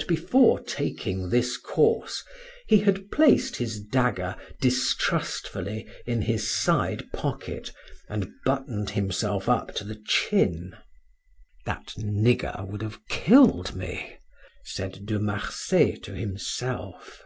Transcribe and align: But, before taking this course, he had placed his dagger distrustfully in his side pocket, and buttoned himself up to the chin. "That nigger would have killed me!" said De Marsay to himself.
But, 0.00 0.08
before 0.08 0.60
taking 0.60 1.28
this 1.28 1.58
course, 1.58 2.24
he 2.66 2.78
had 2.80 3.10
placed 3.12 3.56
his 3.56 3.78
dagger 3.80 4.34
distrustfully 4.58 5.86
in 6.06 6.22
his 6.22 6.50
side 6.50 7.12
pocket, 7.12 7.70
and 8.08 8.32
buttoned 8.46 8.88
himself 8.88 9.46
up 9.46 9.74
to 9.74 9.84
the 9.84 10.00
chin. 10.06 10.74
"That 11.66 11.92
nigger 11.98 12.66
would 12.66 12.80
have 12.80 13.06
killed 13.10 13.76
me!" 13.76 14.16
said 14.64 15.04
De 15.04 15.18
Marsay 15.18 15.96
to 15.96 16.14
himself. 16.14 17.22